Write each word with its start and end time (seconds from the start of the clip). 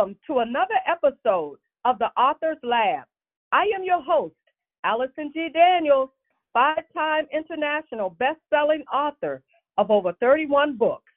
Welcome 0.00 0.16
to 0.28 0.38
another 0.38 0.80
episode 0.88 1.58
of 1.84 1.98
the 1.98 2.06
Author's 2.18 2.56
Lab. 2.62 3.04
I 3.52 3.64
am 3.76 3.84
your 3.84 4.00
host, 4.00 4.34
Allison 4.82 5.30
G. 5.34 5.50
Daniels, 5.52 6.08
five 6.54 6.84
time 6.94 7.26
international 7.30 8.08
best 8.18 8.38
selling 8.48 8.82
author 8.90 9.42
of 9.76 9.90
over 9.90 10.14
31 10.14 10.78
books, 10.78 11.12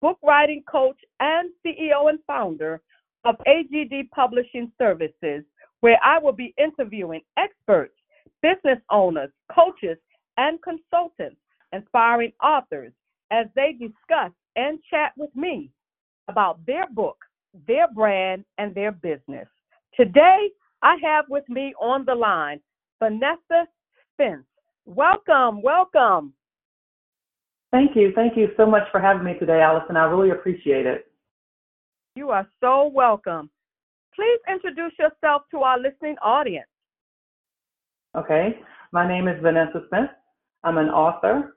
book 0.00 0.18
writing 0.22 0.62
coach, 0.70 0.98
and 1.18 1.50
CEO 1.66 2.10
and 2.10 2.20
founder 2.28 2.80
of 3.24 3.34
AGD 3.48 4.08
Publishing 4.10 4.70
Services, 4.78 5.42
where 5.80 5.98
I 6.04 6.20
will 6.20 6.30
be 6.30 6.54
interviewing 6.58 7.22
experts, 7.36 7.96
business 8.40 8.78
owners, 8.88 9.30
coaches, 9.52 9.98
and 10.36 10.60
consultants, 10.62 11.40
inspiring 11.72 12.32
authors 12.40 12.92
as 13.32 13.46
they 13.56 13.72
discuss 13.72 14.30
and 14.54 14.78
chat 14.88 15.10
with 15.16 15.34
me 15.34 15.72
about 16.28 16.64
their 16.66 16.86
book 16.88 17.16
their 17.66 17.88
brand, 17.92 18.44
and 18.58 18.74
their 18.74 18.92
business. 18.92 19.46
Today, 19.94 20.50
I 20.82 20.96
have 21.02 21.24
with 21.28 21.48
me 21.48 21.74
on 21.80 22.04
the 22.04 22.14
line 22.14 22.60
Vanessa 23.00 23.66
Spence. 24.14 24.44
Welcome, 24.84 25.62
welcome. 25.62 26.32
Thank 27.70 27.94
you. 27.94 28.12
Thank 28.14 28.36
you 28.36 28.48
so 28.56 28.64
much 28.64 28.84
for 28.90 29.00
having 29.00 29.24
me 29.24 29.34
today, 29.38 29.60
Allison. 29.60 29.96
I 29.96 30.04
really 30.04 30.30
appreciate 30.30 30.86
it. 30.86 31.06
You 32.14 32.30
are 32.30 32.48
so 32.60 32.90
welcome. 32.92 33.50
Please 34.14 34.40
introduce 34.48 34.92
yourself 34.98 35.42
to 35.50 35.58
our 35.58 35.78
listening 35.78 36.16
audience. 36.22 36.66
Okay. 38.16 38.58
My 38.90 39.06
name 39.06 39.28
is 39.28 39.40
Vanessa 39.42 39.82
Spence. 39.86 40.08
I'm 40.64 40.78
an 40.78 40.88
author, 40.88 41.56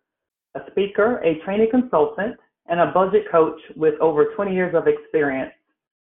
a 0.55 0.59
speaker, 0.69 1.19
a 1.23 1.39
training 1.45 1.69
consultant, 1.71 2.35
and 2.67 2.79
a 2.79 2.91
budget 2.91 3.23
coach 3.31 3.59
with 3.75 3.95
over 4.01 4.25
20 4.35 4.53
years 4.53 4.75
of 4.75 4.87
experience 4.87 5.51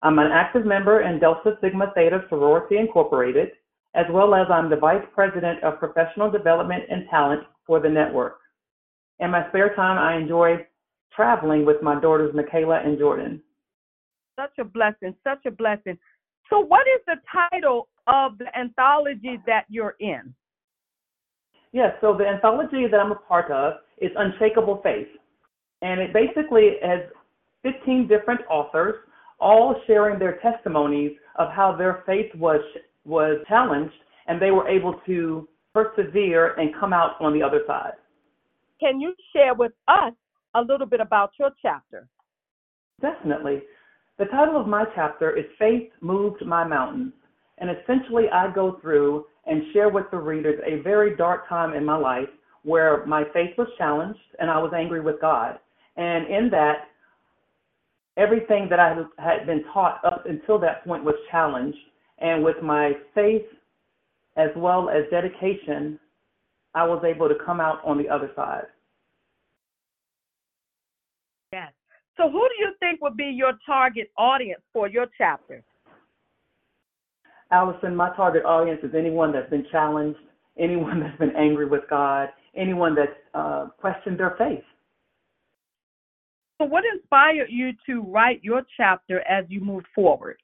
I'm 0.03 0.19
an 0.19 0.31
active 0.31 0.65
member 0.65 1.01
in 1.01 1.19
Delta 1.19 1.57
Sigma 1.61 1.91
Theta 1.95 2.23
Sorority 2.29 2.77
Incorporated, 2.77 3.49
as 3.95 4.05
well 4.11 4.35
as 4.35 4.45
I'm 4.51 4.69
the 4.69 4.75
Vice 4.75 5.03
President 5.13 5.63
of 5.63 5.79
Professional 5.79 6.29
Development 6.29 6.83
and 6.89 7.09
Talent 7.09 7.43
for 7.65 7.79
the 7.79 7.89
network. 7.89 8.39
In 9.19 9.31
my 9.31 9.47
spare 9.49 9.73
time, 9.75 9.97
I 9.97 10.15
enjoy 10.21 10.65
traveling 11.15 11.65
with 11.65 11.81
my 11.81 11.99
daughters, 11.99 12.33
Michaela 12.35 12.81
and 12.85 12.99
Jordan. 12.99 13.41
Such 14.39 14.59
a 14.59 14.63
blessing, 14.63 15.15
such 15.23 15.45
a 15.47 15.51
blessing. 15.51 15.97
So, 16.51 16.59
what 16.59 16.85
is 16.87 17.01
the 17.07 17.15
title 17.51 17.87
of 18.05 18.37
the 18.37 18.55
anthology 18.57 19.39
that 19.47 19.65
you're 19.67 19.95
in? 19.99 20.33
Yes, 21.71 21.93
so 22.01 22.15
the 22.15 22.25
anthology 22.25 22.85
that 22.89 22.99
I'm 22.99 23.11
a 23.11 23.15
part 23.15 23.51
of 23.51 23.73
is 23.99 24.11
Unshakable 24.15 24.79
Faith. 24.83 25.07
And 25.81 25.99
it 25.99 26.13
basically 26.13 26.75
has 26.83 27.01
15 27.63 28.07
different 28.07 28.41
authors 28.49 28.95
all 29.39 29.75
sharing 29.85 30.19
their 30.19 30.39
testimonies 30.39 31.11
of 31.35 31.51
how 31.51 31.75
their 31.75 32.03
faith 32.05 32.33
was 32.35 32.61
was 33.05 33.37
challenged 33.47 33.93
and 34.27 34.41
they 34.41 34.51
were 34.51 34.67
able 34.67 34.99
to 35.05 35.47
persevere 35.73 36.53
and 36.55 36.75
come 36.79 36.91
out 36.91 37.15
on 37.21 37.33
the 37.33 37.41
other 37.41 37.61
side. 37.65 37.93
Can 38.79 38.99
you 38.99 39.13
share 39.33 39.53
with 39.53 39.71
us 39.87 40.13
a 40.55 40.61
little 40.61 40.87
bit 40.87 40.99
about 40.99 41.31
your 41.39 41.51
chapter? 41.61 42.07
Definitely. 43.01 43.61
The 44.17 44.25
title 44.25 44.59
of 44.59 44.67
my 44.67 44.85
chapter 44.95 45.37
is 45.37 45.45
Faith 45.59 45.89
Moved 46.01 46.45
My 46.45 46.67
Mountains. 46.67 47.13
And 47.59 47.69
essentially, 47.69 48.25
I 48.31 48.51
go 48.53 48.79
through 48.81 49.25
and 49.45 49.63
share 49.73 49.89
with 49.89 50.05
the 50.11 50.17
readers 50.17 50.59
a 50.65 50.81
very 50.81 51.15
dark 51.15 51.47
time 51.47 51.73
in 51.73 51.85
my 51.85 51.97
life 51.97 52.29
where 52.63 53.05
my 53.05 53.23
faith 53.33 53.51
was 53.57 53.67
challenged 53.77 54.19
and 54.39 54.49
I 54.49 54.57
was 54.57 54.73
angry 54.75 55.01
with 55.01 55.21
God. 55.21 55.59
And 55.95 56.27
in 56.27 56.49
that, 56.51 56.89
everything 58.17 58.67
that 58.69 58.79
I 58.79 58.95
had 59.17 59.45
been 59.45 59.63
taught 59.73 60.03
up 60.03 60.25
until 60.25 60.59
that 60.59 60.83
point 60.83 61.03
was 61.03 61.15
challenged. 61.31 61.77
And 62.19 62.43
with 62.43 62.61
my 62.63 62.93
faith 63.13 63.45
as 64.35 64.49
well 64.55 64.89
as 64.89 65.03
dedication, 65.11 65.99
I 66.73 66.85
was 66.85 67.03
able 67.05 67.29
to 67.29 67.35
come 67.45 67.61
out 67.61 67.79
on 67.85 67.97
the 67.97 68.09
other 68.09 68.31
side. 68.35 68.65
Yes. 71.53 71.71
So, 72.17 72.29
who 72.29 72.39
do 72.39 72.55
you 72.59 72.73
think 72.79 73.01
would 73.01 73.15
be 73.15 73.25
your 73.25 73.53
target 73.65 74.11
audience 74.17 74.61
for 74.73 74.87
your 74.87 75.05
chapter? 75.17 75.63
Allison, 77.51 77.95
my 77.95 78.13
target 78.15 78.43
audience 78.43 78.81
is 78.83 78.93
anyone 78.97 79.31
that's 79.31 79.49
been 79.49 79.65
challenged, 79.71 80.19
anyone 80.59 80.99
that's 81.03 81.17
been 81.17 81.35
angry 81.35 81.67
with 81.67 81.83
God, 81.89 82.29
anyone 82.55 82.95
that's 82.95 83.11
uh, 83.33 83.67
questioned 83.79 84.19
their 84.19 84.35
faith. 84.37 84.63
So, 86.59 86.65
what 86.65 86.83
inspired 86.91 87.49
you 87.49 87.71
to 87.85 88.01
write 88.01 88.43
your 88.43 88.63
chapter 88.77 89.19
as 89.27 89.45
you 89.49 89.61
moved 89.61 89.85
forward? 89.93 90.37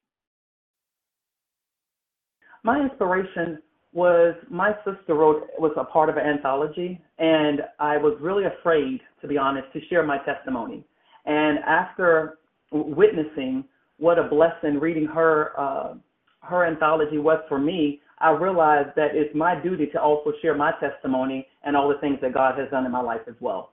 My 2.64 2.80
inspiration 2.80 3.60
was 3.94 4.36
my 4.50 4.72
sister 4.86 5.16
wrote 5.16 5.48
was 5.58 5.72
a 5.78 5.84
part 5.84 6.10
of 6.10 6.18
an 6.18 6.26
anthology, 6.26 7.02
and 7.18 7.62
I 7.80 7.98
was 7.98 8.18
really 8.22 8.44
afraid, 8.46 9.02
to 9.22 9.28
be 9.28 9.38
honest, 9.38 9.72
to 9.74 9.80
share 9.90 10.04
my 10.04 10.18
testimony. 10.20 10.86
And 11.26 11.60
after 11.60 12.38
witnessing 12.72 13.66
what 13.98 14.20
a 14.20 14.24
blessing 14.24 14.80
reading 14.80 15.06
her 15.06 15.52
uh, 15.60 15.96
her 16.42 16.66
anthology 16.66 17.18
was 17.18 17.40
for 17.50 17.58
me, 17.58 18.02
I 18.20 18.32
realized 18.32 18.90
that 18.96 19.16
it's 19.16 19.34
my 19.36 19.60
duty 19.60 19.88
to 19.88 20.02
also 20.02 20.32
share 20.42 20.56
my 20.56 20.74
testimony 20.80 21.48
and 21.64 21.76
all 21.76 21.90
the 21.90 21.98
things 22.00 22.20
that 22.22 22.34
God 22.34 22.58
has 22.60 22.70
done 22.70 22.86
in 22.86 22.92
my 22.92 23.02
life 23.02 23.22
as 23.28 23.36
well. 23.40 23.73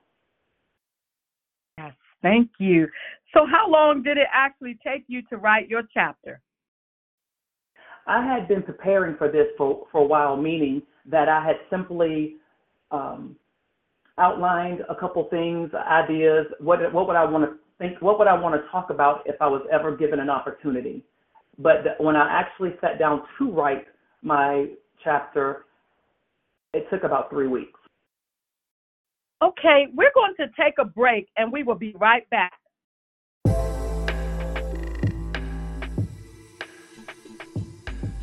Thank 2.21 2.51
you. 2.59 2.87
So, 3.33 3.45
how 3.49 3.69
long 3.69 4.03
did 4.03 4.17
it 4.17 4.27
actually 4.31 4.77
take 4.85 5.03
you 5.07 5.21
to 5.29 5.37
write 5.37 5.69
your 5.69 5.83
chapter? 5.93 6.41
I 8.07 8.25
had 8.25 8.47
been 8.47 8.63
preparing 8.63 9.15
for 9.17 9.31
this 9.31 9.47
for, 9.57 9.85
for 9.91 10.01
a 10.01 10.05
while, 10.05 10.35
meaning 10.35 10.81
that 11.05 11.29
I 11.29 11.45
had 11.45 11.55
simply 11.69 12.35
um, 12.91 13.35
outlined 14.17 14.81
a 14.89 14.95
couple 14.95 15.23
things, 15.29 15.71
ideas. 15.73 16.47
What 16.59 16.93
what 16.93 17.07
would 17.07 17.15
I 17.15 17.25
want 17.25 17.45
to 17.45 17.57
think? 17.77 18.01
What 18.01 18.19
would 18.19 18.27
I 18.27 18.39
want 18.39 18.61
to 18.61 18.69
talk 18.69 18.89
about 18.89 19.21
if 19.25 19.35
I 19.41 19.47
was 19.47 19.65
ever 19.71 19.95
given 19.95 20.19
an 20.19 20.29
opportunity? 20.29 21.03
But 21.57 21.99
when 21.99 22.15
I 22.15 22.27
actually 22.29 22.73
sat 22.81 22.97
down 22.97 23.23
to 23.37 23.51
write 23.51 23.85
my 24.21 24.67
chapter, 25.03 25.65
it 26.73 26.87
took 26.89 27.03
about 27.03 27.29
three 27.29 27.47
weeks. 27.47 27.79
Okay, 29.43 29.87
we're 29.95 30.11
going 30.13 30.35
to 30.39 30.47
take 30.55 30.75
a 30.77 30.85
break 30.85 31.27
and 31.35 31.51
we 31.51 31.63
will 31.63 31.75
be 31.75 31.95
right 31.99 32.29
back. 32.29 32.53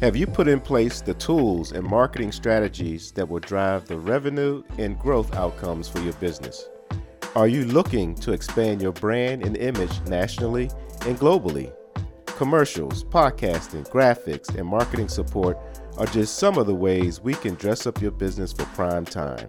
Have 0.00 0.14
you 0.14 0.28
put 0.28 0.46
in 0.46 0.60
place 0.60 1.00
the 1.00 1.14
tools 1.14 1.72
and 1.72 1.84
marketing 1.84 2.30
strategies 2.30 3.10
that 3.12 3.28
will 3.28 3.40
drive 3.40 3.88
the 3.88 3.98
revenue 3.98 4.62
and 4.78 4.96
growth 4.96 5.34
outcomes 5.34 5.88
for 5.88 5.98
your 5.98 6.12
business? 6.14 6.68
Are 7.34 7.48
you 7.48 7.64
looking 7.64 8.14
to 8.16 8.32
expand 8.32 8.80
your 8.80 8.92
brand 8.92 9.42
and 9.42 9.56
image 9.56 10.00
nationally 10.02 10.70
and 11.04 11.18
globally? 11.18 11.72
Commercials, 12.26 13.02
podcasting, 13.02 13.88
graphics, 13.90 14.54
and 14.56 14.68
marketing 14.68 15.08
support 15.08 15.58
are 15.96 16.06
just 16.06 16.38
some 16.38 16.58
of 16.58 16.68
the 16.68 16.74
ways 16.76 17.20
we 17.20 17.34
can 17.34 17.56
dress 17.56 17.88
up 17.88 18.00
your 18.00 18.12
business 18.12 18.52
for 18.52 18.66
prime 18.66 19.04
time. 19.04 19.48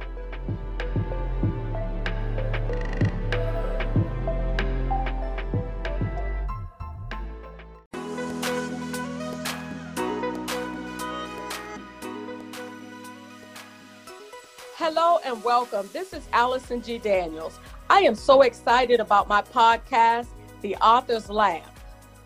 Welcome. 15.51 15.89
This 15.91 16.13
is 16.13 16.25
Allison 16.31 16.81
G. 16.81 16.97
Daniels. 16.97 17.59
I 17.89 18.03
am 18.03 18.15
so 18.15 18.43
excited 18.43 19.01
about 19.01 19.27
my 19.27 19.41
podcast, 19.41 20.27
The 20.61 20.77
Author's 20.77 21.29
Lab. 21.29 21.65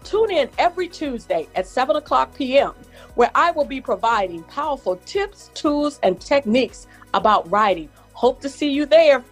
Tune 0.04 0.30
in 0.30 0.48
every 0.60 0.88
Tuesday 0.88 1.48
at 1.56 1.66
7 1.66 1.96
o'clock 1.96 2.36
p.m., 2.36 2.74
where 3.16 3.32
I 3.34 3.50
will 3.50 3.66
be 3.66 3.82
providing 3.82 4.44
powerful 4.44 4.98
tips, 5.08 5.50
tools, 5.56 6.00
and 6.04 6.22
techniques 6.22 6.86
about 7.16 7.50
writing. 7.50 7.90
Hope 8.14 8.42
to 8.42 8.48
see 8.48 8.70
you 8.70 8.86
there. 8.86 9.26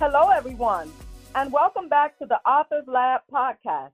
Hello, 0.00 0.28
everyone, 0.28 0.92
and 1.34 1.52
welcome 1.52 1.88
back 1.88 2.16
to 2.20 2.24
the 2.24 2.38
Authors 2.48 2.84
Lab 2.86 3.22
podcast. 3.34 3.90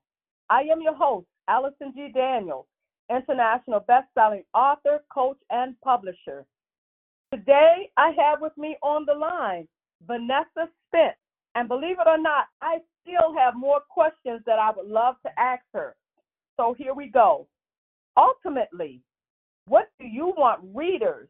I 0.51 0.61
am 0.71 0.83
your 0.83 0.95
host, 0.95 1.27
Allison 1.49 1.95
G. 1.97 2.11
Daniels, 2.13 2.67
international 3.09 3.81
best-selling 3.81 4.45
author, 4.53 5.03
coach, 5.11 5.39
and 5.49 5.75
publisher. 5.81 6.45
Today, 7.33 7.89
I 7.97 8.13
have 8.19 8.43
with 8.43 8.53
me 8.59 8.77
on 8.83 9.07
the 9.07 9.15
line 9.15 9.67
Vanessa 10.07 10.69
Spence, 10.89 11.17
and 11.55 11.69
believe 11.69 11.97
it 11.99 12.07
or 12.07 12.19
not, 12.19 12.49
I 12.61 12.81
still 13.01 13.35
have 13.39 13.55
more 13.57 13.81
questions 13.89 14.43
that 14.45 14.59
I 14.59 14.73
would 14.77 14.87
love 14.87 15.15
to 15.25 15.31
ask 15.41 15.63
her. 15.73 15.97
So 16.61 16.75
here 16.77 16.93
we 16.93 17.07
go. 17.09 17.49
Ultimately, 18.19 19.01
what 19.69 19.89
do 19.99 20.07
you 20.07 20.35
want 20.37 20.61
readers 20.75 21.29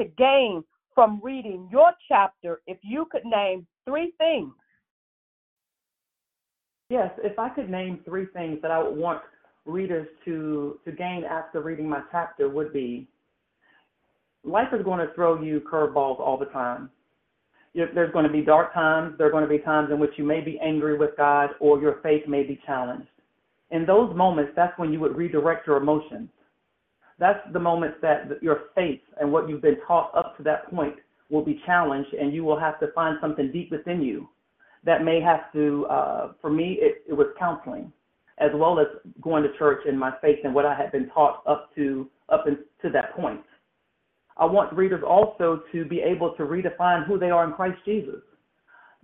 to 0.00 0.06
gain 0.16 0.64
from 0.94 1.20
reading 1.22 1.68
your 1.70 1.92
chapter 2.08 2.62
if 2.66 2.78
you 2.82 3.06
could 3.12 3.26
name 3.26 3.66
three 3.86 4.12
things? 4.18 4.52
Yes, 6.90 7.10
if 7.18 7.38
I 7.38 7.48
could 7.48 7.70
name 7.70 8.00
three 8.04 8.26
things 8.26 8.60
that 8.62 8.70
I 8.70 8.82
would 8.82 8.96
want 8.96 9.20
readers 9.64 10.06
to, 10.24 10.78
to 10.84 10.92
gain 10.92 11.24
after 11.24 11.62
reading 11.62 11.88
my 11.88 12.02
chapter 12.12 12.48
would 12.48 12.72
be 12.72 13.08
life 14.44 14.68
is 14.72 14.84
going 14.84 15.06
to 15.06 15.12
throw 15.14 15.42
you 15.42 15.60
curveballs 15.60 16.20
all 16.20 16.36
the 16.38 16.46
time. 16.46 16.90
There's 17.74 18.12
going 18.12 18.26
to 18.26 18.32
be 18.32 18.42
dark 18.42 18.72
times. 18.72 19.14
There 19.18 19.26
are 19.26 19.30
going 19.30 19.42
to 19.42 19.48
be 19.48 19.58
times 19.58 19.90
in 19.90 19.98
which 19.98 20.12
you 20.16 20.24
may 20.24 20.40
be 20.40 20.60
angry 20.60 20.96
with 20.96 21.10
God 21.16 21.50
or 21.58 21.80
your 21.80 21.98
faith 22.02 22.22
may 22.28 22.44
be 22.44 22.60
challenged. 22.66 23.08
In 23.70 23.84
those 23.84 24.14
moments, 24.14 24.52
that's 24.54 24.78
when 24.78 24.92
you 24.92 25.00
would 25.00 25.16
redirect 25.16 25.66
your 25.66 25.78
emotions. 25.78 26.28
That's 27.18 27.40
the 27.52 27.58
moments 27.58 27.96
that 28.02 28.40
your 28.42 28.64
faith 28.74 29.00
and 29.20 29.32
what 29.32 29.48
you've 29.48 29.62
been 29.62 29.78
taught 29.86 30.14
up 30.14 30.36
to 30.36 30.42
that 30.44 30.70
point 30.70 30.96
will 31.30 31.44
be 31.44 31.60
challenged, 31.66 32.12
and 32.14 32.32
you 32.32 32.44
will 32.44 32.58
have 32.58 32.78
to 32.80 32.88
find 32.92 33.18
something 33.20 33.50
deep 33.50 33.70
within 33.70 34.02
you 34.02 34.28
that 34.84 35.04
may 35.04 35.20
have 35.20 35.52
to, 35.52 35.86
uh, 35.86 36.32
for 36.40 36.50
me, 36.50 36.78
it, 36.80 37.02
it 37.08 37.14
was 37.14 37.28
counseling, 37.38 37.92
as 38.38 38.50
well 38.54 38.78
as 38.78 38.86
going 39.22 39.42
to 39.42 39.56
church 39.58 39.80
and 39.86 39.98
my 39.98 40.12
faith 40.20 40.38
and 40.44 40.54
what 40.54 40.66
I 40.66 40.74
had 40.74 40.92
been 40.92 41.08
taught 41.10 41.42
up 41.46 41.74
to 41.76 42.08
up 42.28 42.44
to 42.46 42.90
that 42.90 43.14
point. 43.16 43.42
I 44.36 44.44
want 44.46 44.72
readers 44.72 45.04
also 45.06 45.62
to 45.72 45.84
be 45.84 46.00
able 46.00 46.34
to 46.36 46.42
redefine 46.42 47.06
who 47.06 47.18
they 47.18 47.30
are 47.30 47.44
in 47.44 47.52
Christ 47.52 47.78
Jesus. 47.84 48.20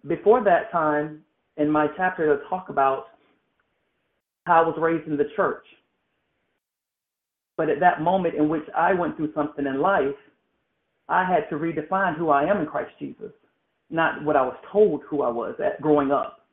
Before 0.07 0.43
that 0.43 0.73
time, 0.73 1.23
in 1.57 1.71
my 1.71 1.87
chapter, 1.97 2.37
to 2.37 2.49
talk 2.49 2.69
about 2.69 3.09
how 4.47 4.65
I 4.65 4.67
was 4.67 4.77
raised 4.79 5.07
in 5.07 5.17
the 5.17 5.29
church. 5.37 5.65
But 7.57 7.69
at 7.69 7.81
that 7.81 8.01
moment 8.01 8.35
in 8.35 8.49
which 8.49 8.65
I 8.75 8.95
went 8.95 9.17
through 9.17 9.33
something 9.35 9.67
in 9.67 9.81
life, 9.81 10.17
I 11.11 11.25
had 11.25 11.51
to 11.51 11.57
redefine 11.57 12.17
who 12.17 12.31
I 12.31 12.45
am 12.45 12.59
in 12.59 12.67
Christ 12.67 12.93
Jesus, 12.99 13.33
not 13.91 14.25
what 14.25 14.37
I 14.37 14.43
was 14.43 14.57
told 14.73 15.03
who 15.11 15.23
I 15.23 15.29
was 15.29 15.57
at 15.59 15.83
growing 15.83 16.13
up. 16.13 16.47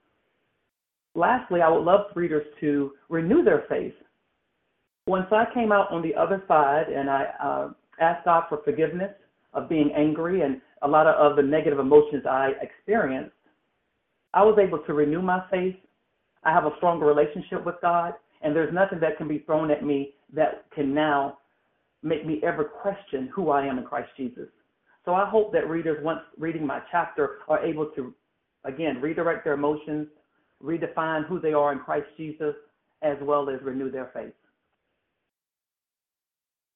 Lastly, 1.14 1.62
I 1.62 1.70
would 1.70 1.84
love 1.84 2.08
readers 2.16 2.46
to 2.60 2.92
renew 3.08 3.44
their 3.44 3.66
faith. 3.70 3.94
Once 5.06 5.28
I 5.32 5.46
came 5.54 5.72
out 5.72 5.92
on 5.92 6.02
the 6.02 6.16
other 6.16 6.44
side 6.48 6.88
and 6.90 7.10
I 7.10 7.26
uh, 7.42 7.70
asked 8.02 8.26
God 8.26 8.44
for 8.50 8.62
forgiveness 8.66 9.12
of 9.54 9.70
being 9.70 9.92
angry 9.96 10.42
and 10.42 10.60
a 10.82 10.88
lot 10.88 11.08
of, 11.08 11.36
the 11.36 11.42
negative 11.42 11.80
emotions 11.80 12.24
I 12.30 12.52
experienced, 12.62 13.32
I 14.34 14.44
was 14.44 14.60
able 14.62 14.80
to 14.80 14.94
renew 14.94 15.22
my 15.22 15.44
faith. 15.50 15.76
I 16.44 16.52
have 16.52 16.66
a 16.66 16.72
stronger 16.78 17.06
relationship 17.06 17.66
with 17.66 17.76
God, 17.82 18.14
and 18.42 18.56
there's 18.56 18.74
nothing 18.74 19.00
that 19.00 19.18
can 19.18 19.28
be 19.28 19.40
thrown 19.40 19.72
at 19.72 19.84
me 19.84 20.14
that 20.34 20.66
can 20.76 20.94
now 20.94 21.38
make 22.04 22.26
me 22.26 22.42
ever 22.44 22.64
question 22.64 23.30
who 23.34 23.50
I 23.50 23.66
am 23.66 23.78
in 23.78 23.84
Christ 23.84 24.10
Jesus. 24.18 24.48
So 25.06 25.14
I 25.14 25.28
hope 25.28 25.54
that 25.54 25.70
readers, 25.70 26.04
once 26.04 26.20
reading 26.38 26.66
my 26.66 26.82
chapter, 26.92 27.38
are 27.48 27.66
able 27.66 27.88
to, 27.96 28.14
again, 28.66 29.00
redirect 29.02 29.44
their 29.44 29.54
emotions, 29.54 30.08
redefine 30.62 31.26
who 31.28 31.40
they 31.40 31.54
are 31.54 31.72
in 31.72 31.80
Christ 31.80 32.08
Jesus, 32.18 32.56
as 33.02 33.18
well 33.22 33.50
as 33.50 33.62
renew 33.62 33.90
their 33.90 34.12
faith. 34.14 34.34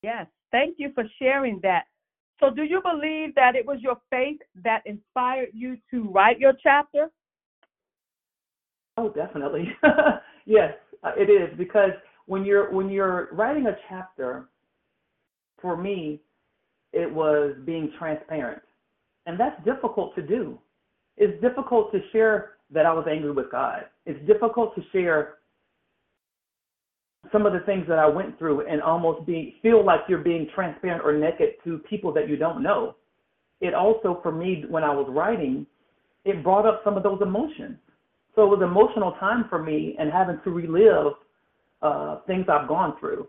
Yes, 0.03 0.27
thank 0.51 0.75
you 0.77 0.91
for 0.95 1.03
sharing 1.19 1.59
that. 1.63 1.83
So, 2.39 2.49
do 2.49 2.63
you 2.63 2.81
believe 2.81 3.35
that 3.35 3.55
it 3.55 3.65
was 3.65 3.77
your 3.81 3.97
faith 4.09 4.39
that 4.63 4.81
inspired 4.85 5.49
you 5.53 5.77
to 5.91 6.09
write 6.09 6.39
your 6.39 6.53
chapter? 6.61 7.11
Oh, 8.97 9.09
definitely. 9.09 9.67
yes, 10.45 10.73
uh, 11.03 11.11
it 11.17 11.29
is 11.29 11.55
because 11.57 11.91
when 12.25 12.43
you're 12.43 12.71
when 12.71 12.89
you're 12.89 13.29
writing 13.31 13.67
a 13.67 13.75
chapter, 13.89 14.49
for 15.61 15.77
me, 15.77 16.21
it 16.93 17.11
was 17.11 17.55
being 17.65 17.91
transparent, 17.97 18.61
and 19.25 19.39
that's 19.39 19.63
difficult 19.63 20.15
to 20.15 20.21
do. 20.21 20.59
It's 21.17 21.39
difficult 21.41 21.91
to 21.91 21.99
share 22.11 22.53
that 22.71 22.85
I 22.85 22.93
was 22.93 23.05
angry 23.09 23.31
with 23.31 23.51
God. 23.51 23.85
It's 24.05 24.25
difficult 24.25 24.75
to 24.75 24.81
share 24.91 25.35
some 27.31 27.45
of 27.45 27.53
the 27.53 27.59
things 27.61 27.85
that 27.87 27.99
I 27.99 28.07
went 28.07 28.37
through 28.37 28.67
and 28.67 28.81
almost 28.81 29.25
be 29.25 29.55
feel 29.61 29.85
like 29.85 30.01
you're 30.07 30.19
being 30.19 30.47
transparent 30.53 31.03
or 31.05 31.13
naked 31.13 31.55
to 31.63 31.77
people 31.89 32.11
that 32.13 32.27
you 32.27 32.35
don't 32.35 32.63
know. 32.63 32.95
It 33.59 33.73
also 33.73 34.19
for 34.23 34.31
me 34.31 34.65
when 34.67 34.83
I 34.83 34.93
was 34.93 35.07
writing, 35.09 35.65
it 36.25 36.43
brought 36.43 36.65
up 36.65 36.81
some 36.83 36.97
of 36.97 37.03
those 37.03 37.21
emotions. 37.21 37.77
So 38.35 38.43
it 38.43 38.47
was 38.47 38.61
emotional 38.63 39.13
time 39.19 39.45
for 39.49 39.61
me 39.61 39.95
and 39.99 40.11
having 40.11 40.39
to 40.43 40.49
relive 40.49 41.13
uh, 41.81 42.19
things 42.27 42.45
I've 42.49 42.67
gone 42.67 42.95
through. 42.99 43.27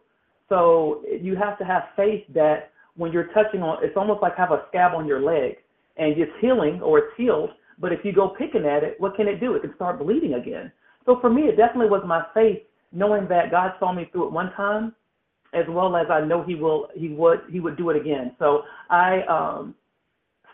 So 0.52 1.02
you 1.18 1.34
have 1.36 1.56
to 1.60 1.64
have 1.64 1.84
faith 1.96 2.24
that 2.34 2.72
when 2.94 3.10
you're 3.10 3.32
touching 3.32 3.62
on, 3.62 3.82
it's 3.82 3.96
almost 3.96 4.20
like 4.20 4.36
have 4.36 4.50
a 4.50 4.64
scab 4.68 4.92
on 4.94 5.06
your 5.06 5.22
leg 5.22 5.56
and 5.96 6.12
it's 6.18 6.30
healing 6.42 6.82
or 6.82 6.98
it's 6.98 7.16
healed. 7.16 7.48
But 7.78 7.90
if 7.94 8.00
you 8.04 8.12
go 8.12 8.34
picking 8.38 8.66
at 8.66 8.84
it, 8.84 8.96
what 8.98 9.16
can 9.16 9.28
it 9.28 9.40
do? 9.40 9.54
It 9.54 9.62
can 9.62 9.74
start 9.76 9.98
bleeding 9.98 10.34
again. 10.34 10.70
So 11.06 11.18
for 11.22 11.30
me, 11.30 11.44
it 11.44 11.56
definitely 11.56 11.88
was 11.88 12.02
my 12.06 12.26
faith 12.34 12.58
knowing 12.92 13.26
that 13.28 13.50
God 13.50 13.72
saw 13.80 13.94
me 13.94 14.10
through 14.12 14.26
it 14.26 14.32
one 14.32 14.52
time, 14.52 14.94
as 15.54 15.64
well 15.70 15.96
as 15.96 16.08
I 16.10 16.20
know 16.20 16.44
He 16.44 16.54
will, 16.54 16.88
He 16.94 17.08
would, 17.08 17.40
He 17.50 17.58
would 17.58 17.78
do 17.78 17.88
it 17.88 17.96
again. 17.96 18.36
So 18.38 18.64
I 18.90 19.22
um, 19.22 19.74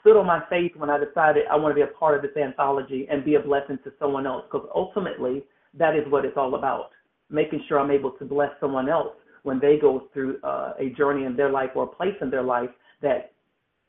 stood 0.00 0.16
on 0.16 0.26
my 0.26 0.44
faith 0.48 0.76
when 0.76 0.90
I 0.90 0.98
decided 1.04 1.42
I 1.50 1.56
want 1.56 1.72
to 1.72 1.74
be 1.74 1.82
a 1.82 1.98
part 1.98 2.14
of 2.14 2.22
this 2.22 2.40
anthology 2.40 3.08
and 3.10 3.24
be 3.24 3.34
a 3.34 3.40
blessing 3.40 3.80
to 3.82 3.92
someone 3.98 4.28
else, 4.28 4.44
because 4.48 4.68
ultimately 4.72 5.42
that 5.74 5.96
is 5.96 6.04
what 6.08 6.24
it's 6.24 6.36
all 6.36 6.54
about, 6.54 6.90
making 7.30 7.64
sure 7.66 7.80
I'm 7.80 7.90
able 7.90 8.12
to 8.12 8.24
bless 8.24 8.50
someone 8.60 8.88
else 8.88 9.16
when 9.48 9.58
they 9.58 9.78
go 9.78 10.08
through 10.12 10.38
uh, 10.42 10.74
a 10.78 10.90
journey 10.90 11.24
in 11.24 11.34
their 11.34 11.48
life 11.50 11.70
or 11.74 11.84
a 11.84 11.86
place 11.86 12.14
in 12.20 12.28
their 12.28 12.42
life 12.42 12.68
that 13.00 13.32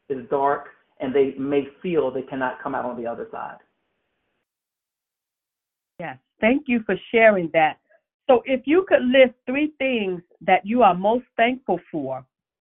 is 0.07 0.19
dark 0.29 0.69
and 1.01 1.13
they 1.13 1.33
may 1.37 1.67
feel 1.83 2.09
they 2.09 2.21
cannot 2.21 2.63
come 2.63 2.73
out 2.73 2.85
on 2.85 2.95
the 2.95 3.05
other 3.05 3.27
side. 3.29 3.57
Yes, 5.99 6.17
thank 6.39 6.63
you 6.67 6.79
for 6.85 6.95
sharing 7.11 7.49
that. 7.51 7.77
So, 8.27 8.41
if 8.45 8.61
you 8.63 8.85
could 8.87 9.01
list 9.01 9.33
three 9.45 9.73
things 9.77 10.21
that 10.39 10.65
you 10.65 10.81
are 10.81 10.93
most 10.93 11.25
thankful 11.35 11.77
for 11.91 12.25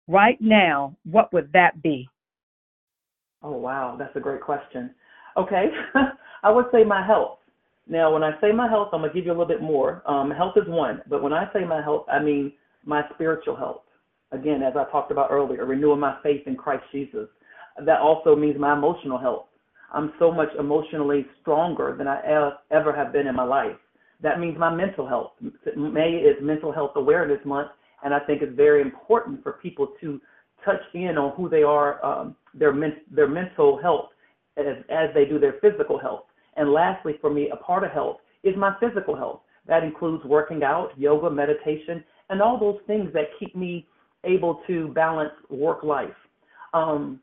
right 0.07 0.39
now, 0.39 0.95
what 1.03 1.33
would 1.33 1.51
that 1.51 1.81
be? 1.81 2.07
Oh, 3.43 3.57
wow, 3.57 3.97
that's 3.99 4.15
a 4.15 4.21
great 4.21 4.39
question. 4.39 4.91
Okay, 5.35 5.65
I 6.43 6.51
would 6.51 6.67
say 6.71 6.85
my 6.85 7.05
health. 7.05 7.39
Now, 7.85 8.13
when 8.13 8.23
I 8.23 8.39
say 8.39 8.53
my 8.53 8.69
health, 8.69 8.89
I'm 8.93 9.01
going 9.01 9.11
to 9.11 9.13
give 9.13 9.25
you 9.25 9.31
a 9.31 9.37
little 9.37 9.45
bit 9.45 9.61
more. 9.61 10.03
Um, 10.09 10.31
health 10.31 10.53
is 10.55 10.67
one, 10.67 11.01
but 11.09 11.21
when 11.21 11.33
I 11.33 11.51
say 11.51 11.65
my 11.65 11.81
health, 11.81 12.05
I 12.09 12.19
mean 12.19 12.53
my 12.87 13.03
spiritual 13.13 13.55
health. 13.55 13.81
Again, 14.31 14.63
as 14.63 14.73
I 14.75 14.89
talked 14.91 15.11
about 15.11 15.31
earlier, 15.31 15.65
renewing 15.65 15.99
my 15.99 16.17
faith 16.23 16.41
in 16.47 16.55
Christ 16.55 16.83
Jesus. 16.91 17.27
That 17.85 17.99
also 17.99 18.35
means 18.35 18.59
my 18.59 18.73
emotional 18.73 19.17
health. 19.17 19.45
I'm 19.93 20.11
so 20.19 20.31
much 20.31 20.49
emotionally 20.59 21.25
stronger 21.41 21.95
than 21.97 22.07
I 22.07 22.19
ever 22.71 22.95
have 22.95 23.13
been 23.13 23.27
in 23.27 23.35
my 23.35 23.43
life. 23.43 23.75
That 24.21 24.39
means 24.39 24.57
my 24.57 24.73
mental 24.73 25.07
health. 25.07 25.33
May 25.75 26.13
is 26.13 26.35
Mental 26.41 26.73
Health 26.73 26.91
Awareness 26.95 27.39
Month, 27.45 27.69
and 28.03 28.13
I 28.13 28.19
think 28.19 28.41
it's 28.41 28.55
very 28.55 28.81
important 28.81 29.43
for 29.43 29.53
people 29.53 29.93
to 30.01 30.19
touch 30.65 30.81
in 30.93 31.17
on 31.17 31.35
who 31.37 31.47
they 31.47 31.63
are, 31.63 32.03
um, 32.03 32.35
their 32.53 32.73
men- 32.73 33.01
their 33.11 33.27
mental 33.27 33.79
health, 33.81 34.09
as, 34.57 34.77
as 34.89 35.13
they 35.13 35.25
do 35.25 35.39
their 35.39 35.53
physical 35.61 35.97
health. 35.99 36.23
And 36.57 36.73
lastly, 36.73 37.13
for 37.21 37.29
me, 37.29 37.49
a 37.49 37.57
part 37.57 37.83
of 37.83 37.91
health 37.91 38.17
is 38.43 38.55
my 38.57 38.75
physical 38.79 39.15
health. 39.15 39.41
That 39.67 39.83
includes 39.83 40.23
working 40.25 40.63
out, 40.63 40.89
yoga, 40.97 41.29
meditation, 41.29 42.03
and 42.29 42.41
all 42.41 42.59
those 42.59 42.79
things 42.87 43.11
that 43.13 43.25
keep 43.39 43.55
me 43.55 43.87
able 44.23 44.61
to 44.67 44.89
balance 44.89 45.33
work 45.49 45.83
life. 45.83 46.09
Um, 46.73 47.19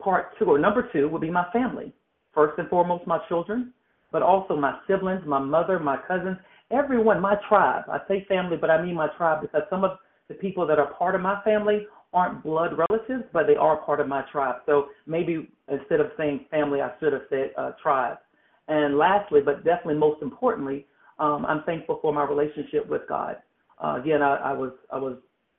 part 0.00 0.38
two, 0.38 0.46
or 0.46 0.58
number 0.58 0.88
two, 0.92 1.08
would 1.08 1.20
be 1.20 1.30
my 1.30 1.46
family. 1.52 1.92
First 2.34 2.58
and 2.58 2.68
foremost, 2.68 3.06
my 3.06 3.18
children, 3.28 3.72
but 4.12 4.22
also 4.22 4.56
my 4.56 4.78
siblings, 4.86 5.22
my 5.26 5.40
mother, 5.40 5.78
my 5.78 5.96
cousins, 6.06 6.36
everyone, 6.70 7.20
my 7.20 7.34
tribe. 7.48 7.84
I 7.88 7.98
say 8.08 8.24
family, 8.28 8.56
but 8.56 8.70
I 8.70 8.82
mean 8.82 8.94
my 8.94 9.08
tribe 9.16 9.42
because 9.42 9.62
some 9.68 9.84
of 9.84 9.98
the 10.28 10.34
people 10.34 10.66
that 10.66 10.78
are 10.78 10.94
part 10.94 11.14
of 11.14 11.20
my 11.20 11.42
family 11.42 11.86
aren't 12.12 12.42
blood 12.42 12.72
relatives, 12.76 13.24
but 13.32 13.46
they 13.46 13.56
are 13.56 13.76
part 13.78 14.00
of 14.00 14.08
my 14.08 14.22
tribe. 14.30 14.56
So 14.66 14.88
maybe 15.06 15.48
instead 15.68 16.00
of 16.00 16.10
saying 16.16 16.46
family, 16.50 16.80
I 16.80 16.90
should 16.98 17.12
have 17.12 17.22
said 17.28 17.52
uh, 17.56 17.72
tribe. 17.82 18.18
And 18.68 18.96
lastly, 18.96 19.40
but 19.44 19.64
definitely 19.64 19.96
most 19.96 20.22
importantly, 20.22 20.86
um, 21.18 21.44
I'm 21.46 21.62
thankful 21.64 21.98
for 22.00 22.12
my 22.12 22.24
relationship 22.24 22.88
with 22.88 23.02
God. 23.08 23.36
Uh, 23.82 23.96
again, 24.00 24.22
I, 24.22 24.36
I 24.36 24.52
was 24.52 24.72
I 24.92 24.98
was 24.98 25.16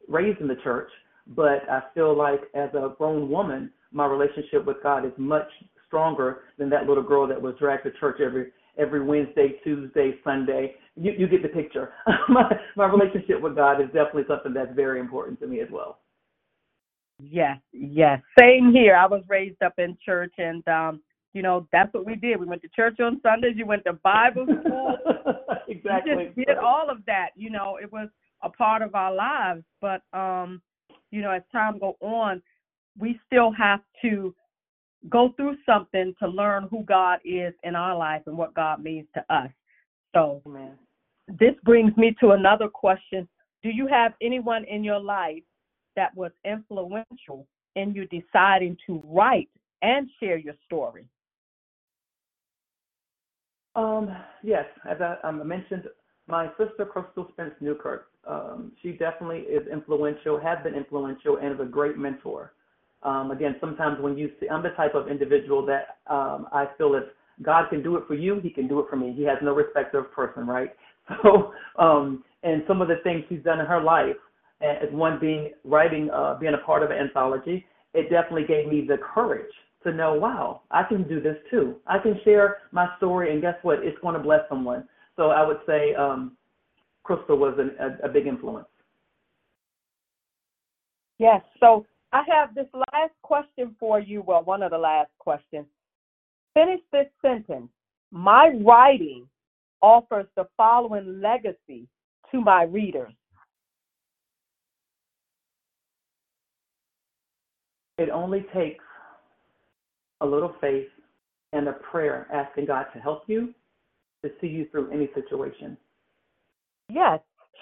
raised 0.08 0.42
in 0.42 0.48
the 0.48 0.58
church, 0.64 0.90
but 1.28 1.70
I 1.70 1.82
feel 1.94 2.16
like 2.16 2.42
as 2.54 2.70
a 2.74 2.94
grown 2.98 3.30
woman, 3.30 3.72
my 3.92 4.06
relationship 4.06 4.66
with 4.66 4.78
God 4.84 5.06
is 5.06 5.12
much 5.18 5.48
stronger 5.88 6.42
than 6.58 6.70
that 6.70 6.88
little 6.88 7.04
girl 7.04 7.28
that 7.28 7.42
was 7.42 7.56
dragged 7.60 7.84
to 7.84 7.92
church 8.00 8.20
every 8.24 8.48
every 8.78 9.04
Wednesday, 9.04 9.60
Tuesday, 9.64 10.16
Sunday. 10.24 10.76
You 10.96 11.14
you 11.18 11.28
get 11.28 11.42
the 11.42 11.50
picture. 11.50 11.94
my 12.30 12.44
my 12.76 12.86
relationship 12.86 13.42
with 13.42 13.56
God 13.56 13.82
is 13.82 13.88
definitely 13.88 14.26
something 14.28 14.54
that's 14.54 14.76
very 14.76 15.00
important 15.00 15.40
to 15.40 15.48
me 15.48 15.62
as 15.62 15.68
well. 15.72 16.00
Yes, 17.20 17.60
yes. 17.72 18.20
Same 18.40 18.72
here. 18.72 18.96
I 18.96 19.06
was 19.06 19.24
raised 19.28 19.62
up 19.62 19.74
in 19.78 19.98
church 20.04 20.34
and 20.38 20.66
um 20.68 21.02
you 21.34 21.42
know, 21.42 21.68
that's 21.72 21.94
what 21.94 22.06
we 22.06 22.16
did. 22.16 22.40
We 22.40 22.46
went 22.46 22.62
to 22.64 22.68
church 22.70 23.00
on 23.00 23.22
Sundays, 23.24 23.56
you 23.56 23.66
went 23.66 23.86
to 23.86 23.94
Bible 23.94 24.46
school. 24.66 24.98
exactly. 25.68 26.16
We 26.16 26.26
just 26.26 26.36
did 26.36 26.58
all 26.58 26.90
of 26.90 26.98
that. 27.08 27.30
You 27.36 27.50
know, 27.50 27.78
it 27.82 27.92
was 27.92 28.10
a 28.44 28.50
part 28.50 28.82
of 28.82 28.96
our 28.96 29.14
lives. 29.14 29.64
But 29.80 30.02
um, 30.14 30.62
you 31.12 31.22
know, 31.22 31.32
as 31.32 31.44
time 31.52 31.80
go 31.80 31.96
on, 32.02 32.42
we 33.00 33.20
still 33.28 33.52
have 33.52 33.80
to 34.02 34.36
go 35.10 35.34
through 35.36 35.58
something 35.66 36.14
to 36.20 36.28
learn 36.28 36.68
who 36.70 36.84
God 36.84 37.20
is 37.26 37.54
in 37.64 37.76
our 37.76 37.96
life 37.96 38.24
and 38.28 38.38
what 38.38 38.54
God 38.54 38.84
means 38.84 39.08
to 39.16 39.34
us. 39.34 39.50
So 40.14 40.42
Amen. 40.46 40.78
this 41.28 41.56
brings 41.64 41.96
me 41.98 42.16
to 42.20 42.32
another 42.32 42.68
question. 42.68 43.28
Do 43.64 43.70
you 43.70 43.88
have 43.88 44.14
anyone 44.22 44.66
in 44.66 44.84
your 44.84 45.00
life 45.00 45.44
that 45.96 46.16
was 46.16 46.32
influential 46.46 47.48
in 47.76 47.94
you 47.94 48.08
deciding 48.08 48.78
to 48.88 49.02
write 49.06 49.50
and 49.82 50.10
share 50.20 50.38
your 50.38 50.56
story? 50.66 51.06
Um, 53.76 54.16
yes, 54.44 54.66
as 54.90 54.98
I, 55.02 55.16
um, 55.28 55.48
mentioned, 55.48 55.84
my 56.28 56.48
sister 56.58 56.86
Crystal 56.86 57.28
Spence 57.34 57.54
Newkirk, 57.62 58.08
um, 58.28 58.72
she 58.82 58.92
definitely 58.92 59.40
is 59.40 59.68
influential, 59.68 60.40
has 60.40 60.58
been 60.64 60.76
influential, 60.76 61.38
and 61.38 61.54
is 61.54 61.60
a 61.60 61.66
great 61.66 61.98
mentor. 61.98 62.54
Um, 63.04 63.32
again, 63.32 63.56
sometimes 63.60 64.00
when 64.00 64.18
you 64.18 64.32
see, 64.40 64.48
I'm 64.48 64.62
the 64.62 64.70
type 64.72 64.94
of 64.94 65.08
individual 65.08 65.66
that 65.66 65.98
um, 66.08 66.48
I 66.52 66.68
feel 66.78 66.94
if 66.96 67.04
God 67.42 67.70
can 67.70 67.82
do 67.82 67.96
it 67.98 68.04
for 68.08 68.14
you, 68.14 68.40
He 68.42 68.50
can 68.50 68.68
do 68.68 68.80
it 68.80 68.86
for 68.90 68.96
me. 68.96 69.14
He 69.14 69.24
has 69.24 69.38
no 69.42 69.54
respect 69.54 69.96
of 69.96 70.12
person, 70.12 70.46
right? 70.48 70.76
So, 71.24 71.52
um, 71.78 72.24
and 72.44 72.64
some 72.68 72.82
of 72.82 72.88
the 72.88 72.98
things 73.04 73.26
she's 73.28 73.44
done 73.44 73.60
in 73.60 73.66
her 73.66 73.82
life, 73.82 74.16
as 74.62 74.90
one 74.92 75.20
being 75.20 75.52
writing, 75.66 76.10
uh, 76.10 76.38
being 76.40 76.54
a 76.54 76.66
part 76.66 76.84
of 76.84 76.92
an 76.92 76.98
anthology, 76.98 77.66
it 77.94 78.10
definitely 78.10 78.46
gave 78.48 78.68
me 78.70 78.86
the 78.88 78.98
courage 79.14 79.52
to 79.84 79.94
know, 79.94 80.14
wow, 80.14 80.62
I 80.72 80.84
can 80.84 81.08
do 81.08 81.20
this 81.22 81.38
too. 81.50 81.78
I 81.88 81.98
can 81.98 82.20
share 82.24 82.58
my 82.72 82.88
story, 82.98 83.32
and 83.32 83.42
guess 83.42 83.56
what? 83.62 83.80
It's 83.84 83.98
going 84.00 84.14
to 84.14 84.20
bless 84.20 84.42
someone. 84.50 84.88
So 85.16 85.30
I 85.30 85.46
would 85.46 85.60
say 85.66 85.94
um, 85.96 86.38
Crystal 87.04 87.38
was 87.38 87.56
an, 87.58 87.72
a, 87.80 88.08
a 88.08 88.10
big 88.10 88.28
influence. 88.28 88.68
Yes. 91.18 91.42
So 91.60 91.86
I 92.14 92.24
have 92.32 92.56
this 92.56 92.68
last 92.74 93.14
question 93.22 93.76
for 93.80 94.00
you. 94.00 94.24
Well, 94.26 94.44
one 94.44 94.64
of 94.64 94.72
the 94.72 94.78
last 94.78 95.12
questions. 95.20 95.66
Finish 96.54 96.82
this 96.92 97.08
sentence. 97.22 97.70
My 98.12 98.52
writing 98.64 99.28
offers 99.82 100.26
the 100.36 100.48
following 100.58 101.22
legacy 101.22 101.88
to 102.32 102.42
my 102.42 102.64
readers. 102.64 103.14
It 107.98 108.10
only 108.10 108.46
takes 108.54 108.84
a 110.22 110.26
little 110.26 110.56
faith 110.62 110.88
and 111.54 111.68
a 111.68 111.74
prayer 111.74 112.28
asking 112.34 112.66
God 112.68 112.86
to 112.94 113.00
help 113.00 113.24
you 113.28 113.54
to 114.24 114.32
see 114.40 114.48
you 114.48 114.68
through 114.72 114.92
any 114.92 115.10
situation. 115.14 115.78
Yes. 116.90 117.20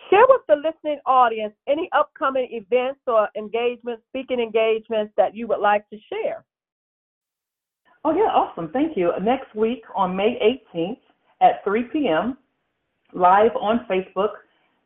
Share 0.10 0.26
with 0.28 0.42
the 0.48 0.56
listening 0.56 1.00
audience 1.06 1.54
any 1.68 1.90
upcoming 1.92 2.48
events 2.52 3.00
or 3.08 3.28
engagements, 3.38 4.04
speaking 4.10 4.40
engagements 4.40 5.14
that 5.18 5.36
you 5.36 5.48
would 5.48 5.60
like 5.60 5.90
to 5.90 5.98
share. 6.12 6.46
Oh, 8.06 8.14
yeah, 8.14 8.32
awesome. 8.32 8.70
Thank 8.72 8.96
you. 8.96 9.12
Next 9.22 9.54
week 9.56 9.84
on 9.96 10.16
May 10.16 10.40
18th 10.76 11.00
at 11.42 11.64
3 11.64 11.84
p.m., 11.92 12.38
live 13.14 13.52
on 13.60 13.86
Facebook, 13.90 14.32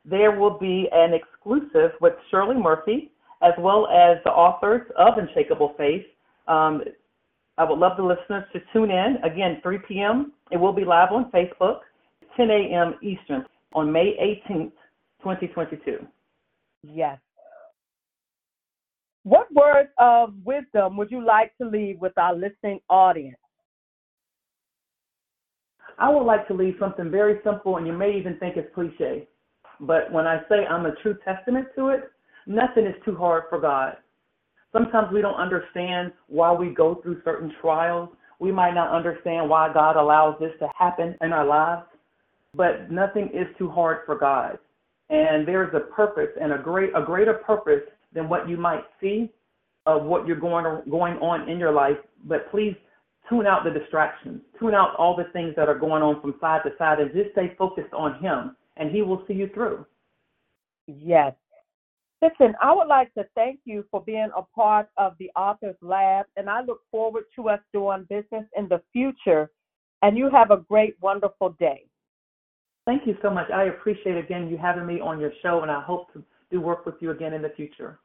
there 0.06 0.32
will 0.38 0.58
be 0.58 0.90
an 0.92 1.14
exclusive 1.14 1.92
with 2.02 2.14
Shirley 2.32 2.56
Murphy, 2.56 3.12
as 3.42 3.54
well 3.60 3.88
as 3.88 4.18
the 4.24 4.32
authors 4.32 4.82
of 4.98 5.18
Unshakable 5.18 5.76
Faith. 5.78 6.06
Um, 6.48 6.84
I 7.58 7.64
would 7.64 7.78
love 7.78 7.98
the 7.98 8.04
listeners 8.04 8.46
to 8.54 8.60
tune 8.72 8.90
in. 8.90 9.18
Again, 9.24 9.60
3 9.62 9.80
p.m. 9.88 10.34
It 10.52 10.58
will 10.58 10.74
be 10.74 10.86
live 10.86 11.12
on 11.12 11.32
Facebook, 11.32 11.80
10 12.36 12.50
a.m. 12.50 12.96
Eastern 13.04 13.46
on 13.74 13.92
May 13.92 14.42
18th, 14.50 14.72
2022. 15.22 16.06
Yes. 16.84 17.20
What 19.24 19.54
words 19.54 19.90
of 20.00 20.34
wisdom 20.44 20.98
would 20.98 21.10
you 21.10 21.24
like 21.26 21.56
to 21.62 21.68
leave 21.68 22.00
with 22.02 22.18
our 22.18 22.36
listening 22.36 22.80
audience? 22.90 23.38
I 26.00 26.10
would 26.10 26.24
like 26.24 26.48
to 26.48 26.54
leave 26.54 26.76
something 26.80 27.10
very 27.10 27.40
simple, 27.44 27.78
and 27.78 27.86
you 27.86 27.94
may 27.94 28.18
even 28.18 28.38
think 28.38 28.58
it's 28.58 28.74
cliche. 28.74 29.28
But 29.80 30.12
when 30.12 30.26
I 30.28 30.40
say 30.50 30.66
I'm 30.66 30.86
a 30.86 30.96
true 30.96 31.16
testament 31.24 31.68
to 31.78 31.90
it, 31.90 32.12
nothing 32.48 32.86
is 32.86 32.96
too 33.06 33.16
hard 33.16 33.44
for 33.50 33.60
God. 33.60 33.98
Sometimes 34.74 35.14
we 35.14 35.22
don't 35.22 35.36
understand 35.36 36.12
why 36.28 36.52
we 36.52 36.70
go 36.70 36.96
through 36.96 37.22
certain 37.24 37.54
trials. 37.62 38.10
We 38.40 38.52
might 38.52 38.74
not 38.74 38.94
understand 38.94 39.50
why 39.50 39.72
God 39.72 39.96
allows 39.96 40.36
this 40.40 40.52
to 40.60 40.68
happen 40.78 41.16
in 41.22 41.32
our 41.32 41.46
lives, 41.46 41.86
but 42.56 42.92
nothing 42.92 43.30
is 43.34 43.48
too 43.58 43.70
hard 43.70 44.00
for 44.06 44.18
God. 44.18 44.58
And 45.10 45.48
there's 45.48 45.74
a 45.76 45.92
purpose 45.94 46.30
and 46.42 46.54
a 46.54 46.58
great 46.58 46.90
a 46.96 47.04
greater 47.06 47.36
purpose 47.36 47.84
than 48.14 48.28
what 48.28 48.50
you 48.50 48.58
might 48.58 48.84
see 49.00 49.32
of 49.86 50.04
what 50.04 50.26
you're 50.26 50.40
going 50.40 50.66
going 50.90 51.14
on 51.18 51.48
in 51.48 51.60
your 51.60 51.72
life. 51.72 51.98
But 52.26 52.50
please 52.50 52.76
tune 53.30 53.46
out 53.46 53.64
the 53.64 53.80
distractions, 53.80 54.42
tune 54.60 54.74
out 54.74 54.96
all 54.98 55.16
the 55.16 55.32
things 55.34 55.54
that 55.56 55.70
are 55.70 55.78
going 55.78 56.02
on 56.02 56.20
from 56.22 56.34
side 56.42 56.62
to 56.66 56.72
side, 56.78 57.00
and 57.00 57.12
just 57.14 57.32
stay 57.34 57.54
focused 57.58 57.94
on 57.94 58.22
Him, 58.22 58.56
and 58.78 58.92
He 58.92 59.04
will 59.04 59.24
see 59.28 59.34
you 59.34 59.50
through. 59.54 59.86
Yes. 60.88 61.34
Listen, 62.24 62.56
I 62.62 62.74
would 62.74 62.88
like 62.88 63.14
to 63.16 63.26
thank 63.36 63.60
you 63.66 63.84
for 63.92 64.02
being 64.02 64.30
a 64.34 64.44
part 64.56 64.88
of 64.96 65.14
the 65.20 65.30
Authors 65.36 65.76
Lab, 65.82 66.26
and 66.38 66.50
I 66.50 66.62
look 66.62 66.80
forward 66.90 67.26
to 67.36 67.50
us 67.50 67.60
doing 67.74 68.06
business 68.10 68.46
in 68.58 68.70
the 68.70 68.82
future. 68.94 69.52
And 70.02 70.18
you 70.18 70.30
have 70.30 70.50
a 70.52 70.64
great, 70.70 70.96
wonderful 71.02 71.50
day. 71.60 71.84
Thank 72.86 73.06
you 73.06 73.18
so 73.22 73.30
much. 73.30 73.52
I 73.52 73.66
appreciate 73.66 74.16
again 74.16 74.48
you 74.48 74.58
having 74.58 74.86
me 74.86 75.02
on 75.02 75.20
your 75.20 75.34
show, 75.42 75.64
and 75.64 75.72
I 75.72 75.82
hope 75.82 76.14
to 76.14 76.24
do 76.50 76.62
work 76.62 76.86
with 76.86 76.96
you 77.02 77.12
again 77.12 77.34
in 77.34 77.42
the 77.42 77.52
future. 77.58 78.00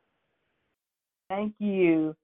Thank 1.29 1.55
you. 1.61 2.17